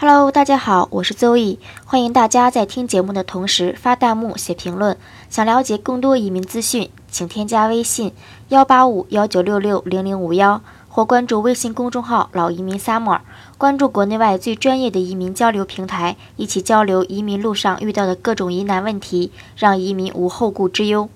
[0.00, 4.96] Hello，大家好，我是邹毅，欢迎大家在听节目的同时发弹幕、写评论。
[5.28, 8.12] 想了解更多移民资讯，请添加微信
[8.50, 13.18] 幺八五幺九六六零零五幺，或关注微信公众号“老移民 summer”，
[13.58, 21.08] 关注国内外最专业的移民交流平台，一起交流移民路上遇到的各种疑难问题，让移民无后顾之忧。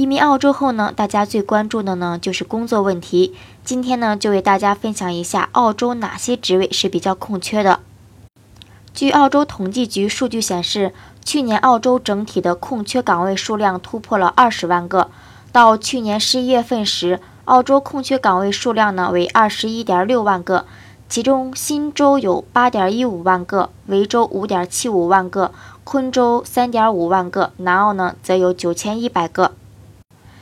[0.00, 3.34] 移民澳洲后呢，大家最关注的呢就是工作问题。
[3.62, 7.80] 今天呢，就为大家分享一下澳洲哪些职位是比较空缺的。
[8.94, 15.10] 据澳洲统计局数据显示，去年澳洲整体的空缺岗位数量突破了二十万个。
[15.52, 20.64] 到去年十一月份时，澳洲空缺岗位数量呢为二十一点六万个，
[21.10, 25.52] 其中新州有八点一五万个，维州五点七五万个，
[25.84, 29.52] 昆州三点五万个，南澳呢则有九千一百个。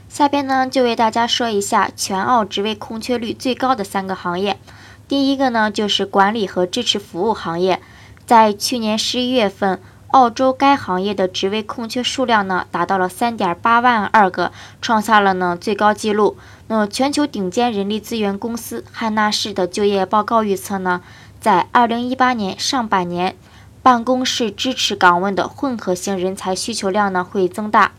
[0.09, 4.59] 下边呢，就为大家说一下全澳职位空缺率最高的三个行业。
[5.07, 7.81] 第一个呢，就是管理和支持服务行业。
[8.27, 14.51] 在去年十一月份，澳洲该行业的职位空缺数量呢，达到了三点八万二个，
[14.83, 16.37] 创下了呢最高纪录。
[16.67, 21.01] 那全球顶尖人力资源公司汉纳士的就业报告预测呢，
[21.41, 23.37] 在二零一八年上半年，
[23.83, 27.93] 办公室支持岗位的混合型人才需求量呢会增大。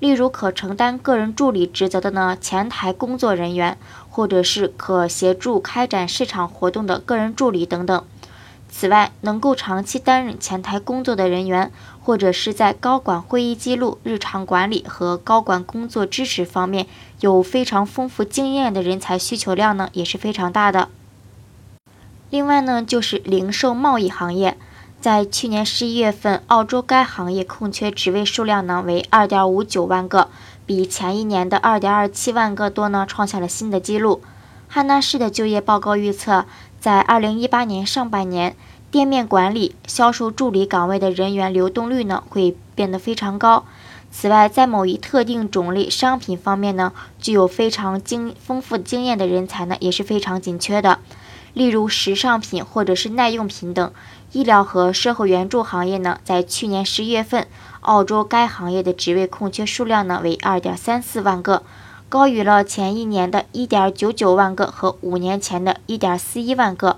[0.00, 3.78] 例如，可承担个人助理职责的呢前台工作人员，
[4.10, 8.04] 或者是可协助开展市场活动的个人助理等等。
[8.68, 11.70] 此外，能够长期担任前台工作的人员，
[12.02, 16.88] 或者是在高管会议记录、日常管理和高管工作支持方面
[17.20, 20.88] 有非常丰富经验的人才需求量呢也是非常大的。
[22.30, 24.58] 另外呢，就是零售贸易行业。
[25.04, 30.30] 在去年十一月份，澳洲该行业空缺职位数量呢为二点五九万个，
[30.64, 34.22] 比前一年的二点二七万个多呢，创下了新的纪录。
[34.66, 36.46] 汉纳市的就业报告预测，
[36.80, 38.56] 在二零一八年上半年，
[38.90, 43.66] 店面管理、销售助理岗位的人员流动率呢会变得非常高。
[44.10, 51.00] 此外，在某一特定种类商品方面呢，具有非常经丰富经验的人才呢也是非常紧缺的。
[51.54, 53.92] 例如时尚品或者是耐用品等，
[54.32, 57.46] 医疗和社会援助行业呢，在去年十一月份，
[57.80, 61.62] 澳洲该行业的职位空缺数量呢为二点三四万个，
[62.08, 66.96] 高于了前一年的一点九九万个和五年前的一点四一万个。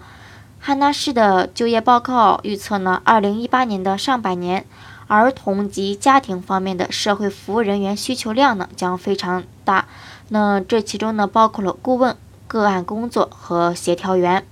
[0.59, 4.65] 汉纳市的就业报告预测呢，二零一八年的上半年，
[5.07, 9.87] 儿童及家庭方面的社会服务人员需求量呢将非常大，
[10.31, 12.17] 那这其中呢包括了顾问。
[12.49, 14.47] 个案工作和协调员。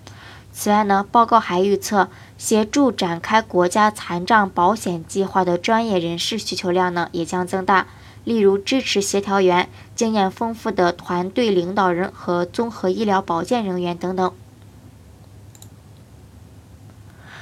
[0.52, 7.88] 此外呢，报告还预测，协助展开国家残障保险计划的专业人士需求量呢也将增大，
[8.22, 14.32] 例如支持协调员、经验丰富的团队领导人和综合医疗保健人员等等。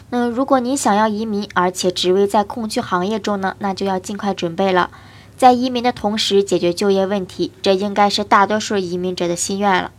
[0.09, 4.91] 那如果您想要移民，而且职位在空缺行业中呢，那就要尽快准备了，
[5.37, 9.91] 在移民的同时解决就业问题，这应该是大多数移民者的心愿了。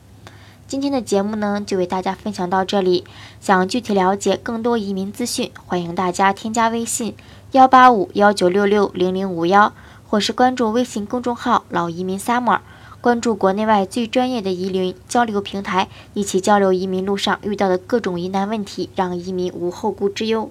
[0.73, 3.03] 今天的节目呢，就为大家分享到这里。
[3.39, 7.13] 想具体了解更多移民资讯，欢迎大家添加微信
[7.51, 9.71] 幺八五幺九六六零零五幺，
[10.07, 12.61] 或是关注微信公众号“老移民 summer”，
[13.01, 20.49] 关注国内外最专业的移民交流平台，一起交流移民路上遇到的各种疑难问题，让移民无后顾之忧。